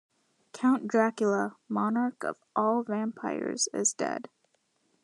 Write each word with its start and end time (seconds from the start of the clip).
Count 0.51 0.87
Dracula, 0.87 1.57
monarch 1.69 2.23
of 2.23 2.35
all 2.55 2.81
vampires 2.81 3.69
is 3.71 3.93
dead. 3.93 4.29